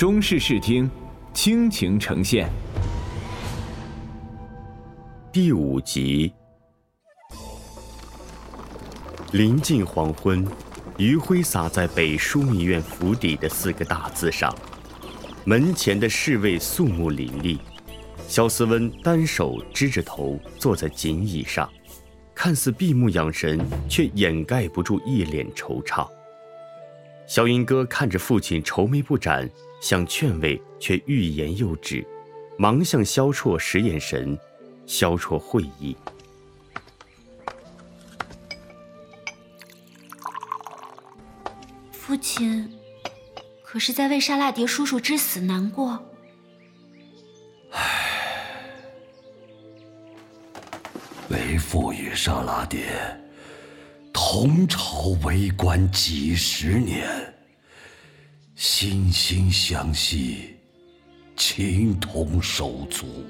[0.00, 0.90] 中式视听，
[1.34, 2.50] 倾情呈现。
[5.30, 6.32] 第五集。
[9.32, 10.42] 临近黄昏，
[10.96, 14.56] 余晖洒在北枢密院府邸的四个大字上。
[15.44, 17.58] 门前的侍卫肃穆凛厉，
[18.26, 21.70] 萧思温单手支着头坐在锦椅上，
[22.34, 26.08] 看似闭目养神，却掩盖不住一脸惆怅。
[27.26, 29.46] 萧云歌看着父亲愁眉不展，
[29.80, 32.06] 想劝慰却欲言又止，
[32.58, 34.38] 忙向萧绰使眼神，
[34.86, 35.96] 萧绰会意。
[41.90, 42.70] 父亲，
[43.62, 46.04] 可是在为沙拉蝶叔叔之死难过？
[47.70, 48.62] 唉，
[51.28, 52.88] 为父与沙拉蝶
[54.12, 57.08] 同朝为官几十年，
[58.62, 60.54] 心心相惜，
[61.34, 63.24] 情同手足。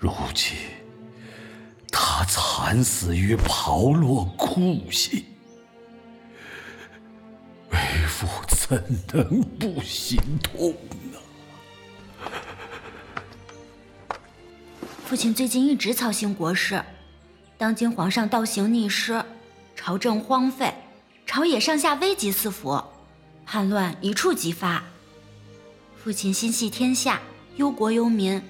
[0.00, 0.56] 如今
[1.92, 5.24] 他惨死于炮烙酷刑。
[8.08, 10.74] 父怎能不心痛
[11.12, 11.20] 呢？
[15.04, 16.82] 父亲最近一直操心国事，
[17.56, 19.24] 当今皇上倒行逆施，
[19.76, 20.74] 朝政荒废，
[21.24, 22.82] 朝野上下危急四伏，
[23.46, 24.82] 叛乱一触即发。
[25.96, 27.20] 父亲心系天下，
[27.56, 28.42] 忧国忧民，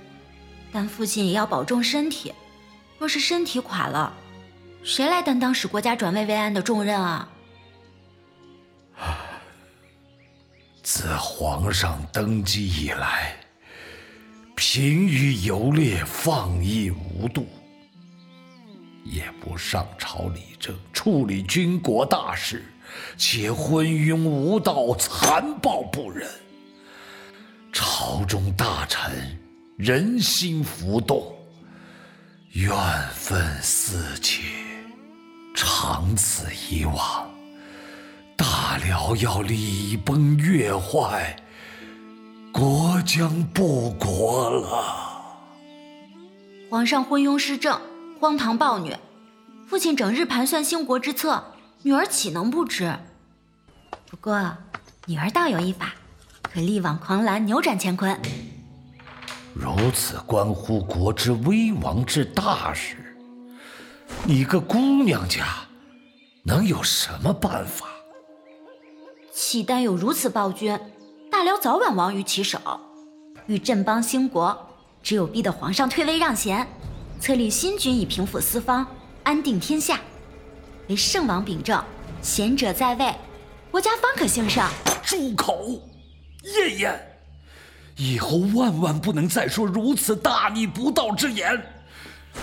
[0.73, 2.33] 但父亲也要保重身体。
[2.99, 4.13] 若是身体垮了，
[4.83, 7.29] 谁来担当使国家转危为安的重任啊？
[10.83, 13.37] 自皇上登基以来，
[14.55, 17.47] 平舆游猎，放逸无度，
[19.05, 22.65] 也不上朝理政，处理军国大事，
[23.17, 26.29] 且昏庸无道，残暴不仁。
[27.73, 29.39] 朝中大臣
[29.77, 31.35] 人心浮动，
[32.53, 32.75] 怨
[33.13, 34.43] 愤四起，
[35.55, 37.31] 长此以往。
[38.37, 41.37] 大辽要礼崩乐坏，
[42.53, 45.07] 国将不国了。
[46.71, 47.81] 皇上昏庸失政，
[48.19, 48.99] 荒唐暴虐，
[49.67, 51.43] 父亲整日盘算兴国之策，
[51.87, 52.93] 女儿岂能不知？
[54.11, 54.57] 不过，
[55.05, 55.95] 女儿倒有一法，
[56.43, 58.21] 可力挽狂澜，扭转乾坤。
[59.55, 62.97] 如此关乎国之危亡之大事，
[64.25, 65.47] 你个姑娘家
[66.43, 67.87] 能有什么办法？
[69.33, 70.77] 契丹有如此暴君，
[71.31, 72.59] 大辽早晚亡于其手。
[73.47, 74.75] 欲振邦兴国，
[75.05, 76.67] 只有逼得皇上退位让贤，
[77.21, 78.85] 册立新君以平抚四方，
[79.23, 80.01] 安定天下。
[80.89, 81.83] 为圣王秉政，
[82.23, 83.15] 贤者在位，
[83.71, 84.65] 国家方可兴盛。
[85.03, 85.81] 住口！
[86.43, 87.01] 晏晏，
[87.97, 91.61] 以后万万不能再说如此大逆不道之言。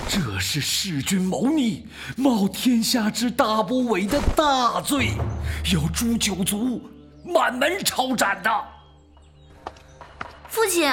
[0.08, 5.12] 这是弑君谋逆、冒天下之大不韪的大罪，
[5.74, 6.82] 要诛九族、
[7.26, 8.50] 满门抄斩的。
[10.48, 10.90] 父亲，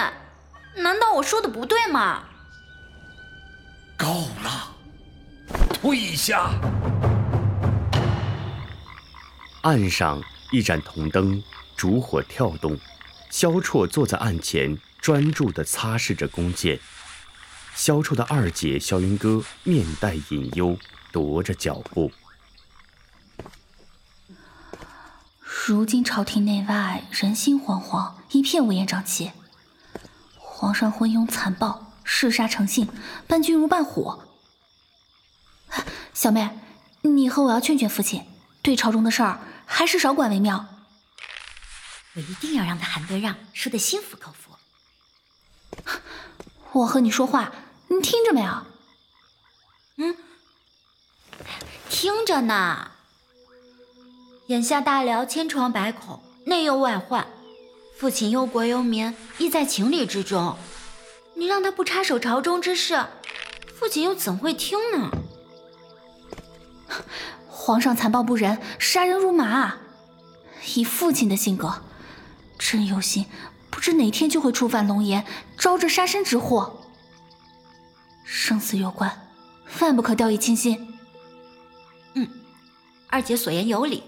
[0.77, 2.25] 难道我说的不对吗？
[3.97, 4.07] 够
[4.43, 4.75] 了，
[5.73, 6.51] 退下。
[9.63, 11.43] 岸上一盏铜灯，
[11.77, 12.79] 烛火跳动，
[13.29, 16.81] 萧绰坐在岸前，专注地擦拭着弓箭。
[17.75, 20.79] 萧绰的二姐萧云歌面带隐忧，
[21.13, 22.11] 踱着脚步。
[25.67, 29.31] 如今朝廷内外人心惶惶，一片乌烟瘴气。
[30.39, 32.89] 皇上昏庸残暴，嗜杀成性，
[33.27, 34.23] 伴君如伴虎。
[36.15, 36.51] 小妹，
[37.03, 38.25] 你和我要劝劝父亲，
[38.63, 40.67] 对朝中的事儿还是少管为妙。
[42.15, 44.51] 我一定要让他韩德让，说的心服口服。
[46.73, 47.53] 我和你说话。
[47.93, 48.67] 你听着没有？
[49.97, 50.17] 嗯，
[51.89, 52.93] 听着呢。
[54.47, 57.27] 眼下大辽千疮百孔，内忧外患，
[57.99, 60.57] 父亲忧国忧民，亦在情理之中。
[61.35, 63.05] 你让他不插手朝中之事，
[63.77, 65.11] 父亲又怎会听呢？
[67.71, 69.77] 皇上残暴不仁，杀人如麻。
[70.75, 71.73] 以父亲的性格，
[72.59, 73.27] 真忧心，
[73.71, 75.25] 不知哪天就会触犯龙颜，
[75.57, 76.81] 招致杀身之祸。
[78.25, 79.31] 生死攸关，
[79.79, 80.99] 万不可掉以轻心。
[82.15, 82.29] 嗯，
[83.07, 84.03] 二姐所言有理。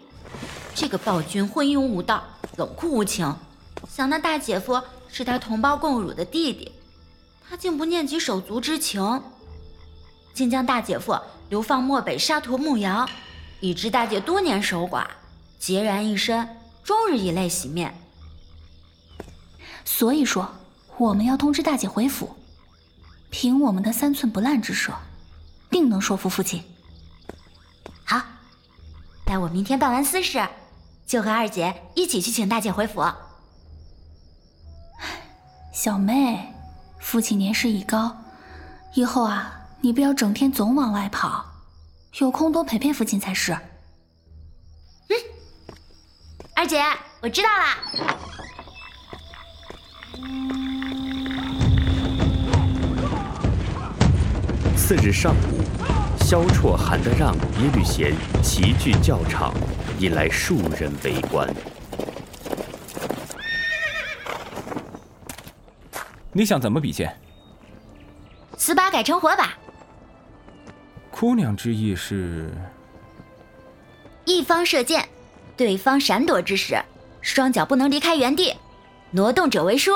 [0.75, 2.25] 这个暴君昏庸无道，
[2.57, 3.33] 冷酷无情，
[3.89, 6.73] 想那大姐夫是他同胞共辱的弟弟，
[7.49, 9.23] 他竟不念及手足之情，
[10.35, 11.17] 竟将大姐夫
[11.49, 13.09] 流放漠北沙陀牧羊，
[13.63, 15.07] 已知大姐多年守寡，
[15.61, 17.97] 孑然一身，终日以泪洗面。
[19.85, 20.53] 所以说
[20.99, 22.37] 我们要通知大姐回府。
[23.31, 24.93] 凭我们的三寸不烂之舌，
[25.71, 26.63] 定能说服父亲。
[28.05, 28.21] 好，
[29.25, 30.47] 待我明天办完私事，
[31.07, 33.03] 就和二姐一起去请大姐回府。
[35.73, 36.53] 小妹，
[36.99, 38.17] 父亲年事已高，
[38.95, 41.52] 以后啊，你不要整天总往外跑，
[42.19, 43.53] 有空多陪陪父亲才是。
[43.53, 45.17] 嗯，
[46.55, 46.83] 二姐，
[47.23, 47.79] 我知道啦。
[54.77, 55.63] 次日上午，
[56.21, 59.55] 萧绰、韩德让、耶律贤齐聚教场，
[59.99, 61.49] 引来数人围观。
[66.31, 67.19] 你想怎么比剑？
[68.59, 69.55] 死把改成活把。
[71.23, 72.51] 姑娘之意是？
[74.25, 75.09] 一方射箭，
[75.57, 76.83] 对方闪躲之时，
[77.21, 78.57] 双脚不能离开原地，
[79.13, 79.93] 挪动者为输。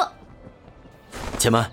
[1.37, 1.69] 且慢，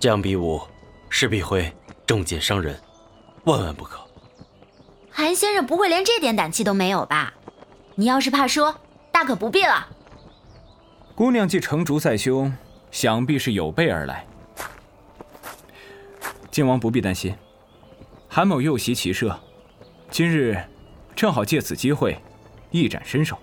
[0.00, 0.60] 这样比武。
[1.08, 1.72] 势必会
[2.04, 2.76] 中箭伤人，
[3.44, 4.00] 万万不可。
[5.08, 7.32] 韩先生不会连这点胆气都没有吧？
[7.94, 8.74] 你要是怕输，
[9.12, 9.86] 大可不必了。
[11.14, 12.52] 姑娘既成竹在胸，
[12.90, 14.26] 想必是有备而来。
[16.50, 17.32] 靖王不必担心，
[18.36, 19.34] 韩某右习骑射，
[20.10, 20.62] 今日
[21.14, 22.20] 正好借此机会
[22.70, 23.38] 一展身手。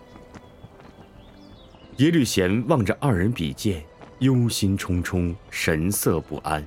[1.97, 3.83] 耶律贤望着二人比剑，
[4.19, 6.63] 忧心忡忡，神色不安。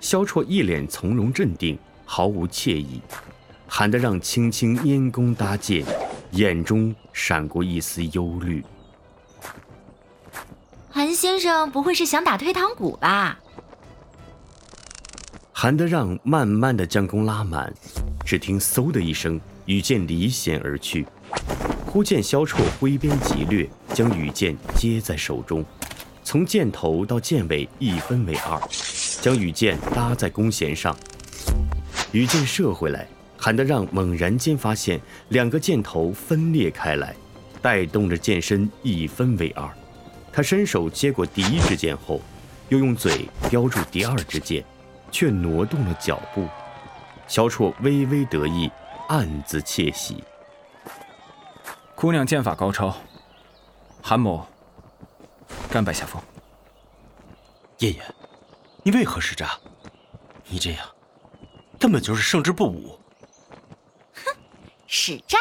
[0.00, 3.00] 萧绰一脸从容镇定，毫无惬意；
[3.68, 5.84] 韩德让轻轻拈弓搭箭，
[6.32, 8.64] 眼中闪过一丝忧虑。
[10.90, 13.38] 韩先生不会是想打退堂鼓吧？
[15.62, 17.72] 韩德让慢慢的将弓拉满，
[18.24, 21.06] 只听嗖的一声，羽箭离弦而去。
[21.86, 25.64] 忽见萧绰挥鞭急掠，将羽箭接在手中，
[26.24, 28.60] 从箭头到箭尾一分为二。
[29.20, 30.96] 将羽箭搭在弓弦上，
[32.10, 33.06] 羽箭射回来，
[33.36, 37.14] 韩德让猛然间发现两个箭头分裂开来，
[37.60, 39.70] 带动着箭身一分为二。
[40.32, 42.20] 他伸手接过第一支箭后，
[42.68, 44.64] 又用嘴叼住第二支箭，
[45.12, 46.48] 却挪动了脚步。
[47.28, 48.68] 萧绰微微得意，
[49.08, 50.24] 暗自窃喜。
[51.94, 52.92] 姑娘剑法高超，
[54.02, 54.44] 韩某
[55.70, 56.20] 甘拜下风。
[57.78, 58.02] 叶爷。
[58.84, 59.52] 你为何使诈？
[60.48, 60.84] 你这样
[61.78, 62.98] 根本就是胜之不武。
[64.12, 64.34] 哼，
[64.88, 65.38] 使诈？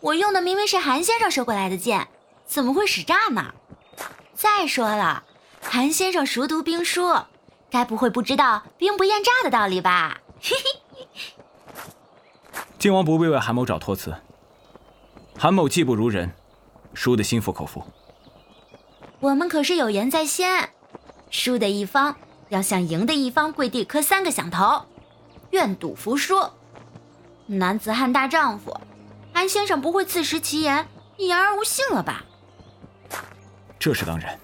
[0.00, 2.06] 我用的明明是韩先生收过来的剑，
[2.44, 3.54] 怎么会使诈呢？
[4.34, 5.24] 再说了，
[5.62, 7.14] 韩先生熟读兵书，
[7.74, 10.20] 该不会不知道兵不厌诈的道理吧？
[10.40, 11.08] 嘿嘿。
[12.78, 14.14] 靖王不必为韩某找托词。
[15.36, 16.30] 韩某技不如人，
[16.94, 17.82] 输得心服口服。
[19.18, 20.70] 我们可是有言在先，
[21.30, 22.14] 输的一方。
[22.50, 24.84] 要向赢的一方跪地磕三个响头，
[25.50, 26.38] 愿赌服输。
[27.46, 28.78] 男子汉大丈夫，
[29.32, 30.86] 韩先生不会自食其言，
[31.16, 32.22] 言而无信了吧？
[33.80, 34.38] 这是当然。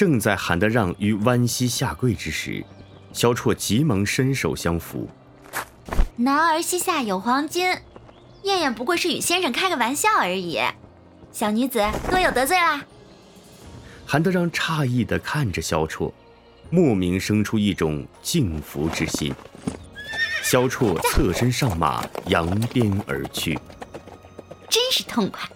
[0.00, 2.64] 正在韩德让于弯膝下跪之时，
[3.12, 5.06] 萧绰急忙伸手相扶。
[6.16, 7.66] 男儿膝下有黄金，
[8.44, 10.58] 燕燕不过是与先生开个玩笑而已。
[11.30, 12.82] 小女子多有得罪啦。
[14.06, 16.10] 韩德让诧异地看着萧绰，
[16.70, 19.34] 莫名生出一种敬服之心。
[20.42, 23.52] 萧绰侧身上马，扬鞭而去。
[24.66, 25.46] 真是痛快！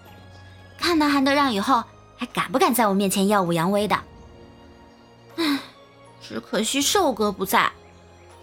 [0.76, 1.82] 看到韩德让以后，
[2.18, 3.98] 还敢不敢在我面前耀武扬威的？
[6.26, 7.70] 只可惜瘦哥不在，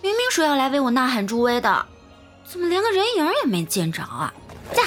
[0.03, 1.85] 明明说要来为我呐喊助威的，
[2.45, 4.31] 怎么连个人影也没见着啊？
[4.71, 4.83] 驾！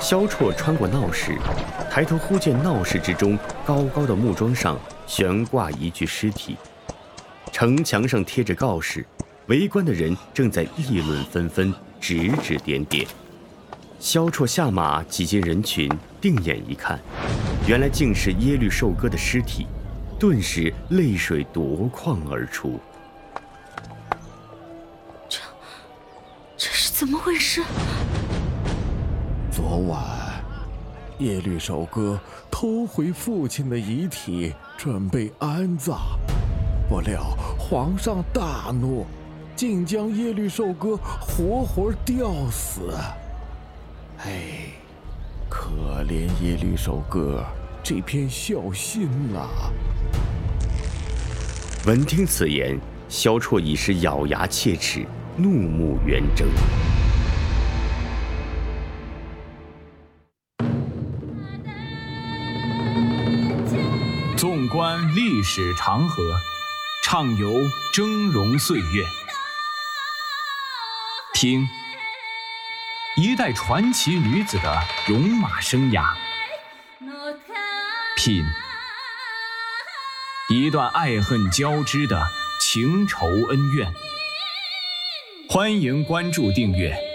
[0.00, 1.36] 萧绰穿过闹市，
[1.90, 6.56] 抬头忽见闹市之中高高的木桩上悬挂一具尸体，
[7.50, 9.04] 城墙上贴着告示，
[9.48, 13.04] 围观的人正在议论纷纷，指指点点。
[14.04, 17.00] 萧绰下马挤进人群，定眼一看，
[17.66, 19.66] 原来竟是耶律寿哥的尸体，
[20.20, 22.78] 顿时泪水夺眶而出。
[25.26, 25.40] 这，
[26.54, 27.62] 这是怎么回事？
[29.50, 30.04] 昨晚，
[31.20, 32.20] 耶律寿哥
[32.50, 35.96] 偷回父亲的遗体，准备安葬，
[36.90, 37.24] 不料
[37.58, 39.06] 皇上大怒，
[39.56, 42.92] 竟将耶律寿哥活活吊死。
[44.26, 44.40] 哎，
[45.50, 45.68] 可
[46.04, 47.44] 怜耶律守哥
[47.82, 49.70] 这篇孝心了。
[51.84, 56.48] 闻听此言，萧绰已是咬牙切齿，怒目圆睁。
[64.38, 66.22] 纵观历史长河，
[67.02, 67.50] 畅游
[67.92, 69.04] 峥嵘岁月，
[71.34, 71.68] 听。
[73.16, 76.02] 一代传奇女子的戎马生涯；
[78.16, 78.44] 品，
[80.48, 82.20] 一段爱恨交织的
[82.60, 83.94] 情仇恩怨。
[85.48, 87.13] 欢迎关注订阅。